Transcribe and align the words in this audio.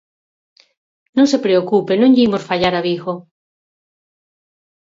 Non 1.17 1.25
se 1.31 1.39
preocupe, 1.45 1.93
non 1.97 2.11
lle 2.13 2.25
imos 2.27 2.47
fallar 2.49 2.73
a 2.79 2.81
Vigo. 2.87 3.13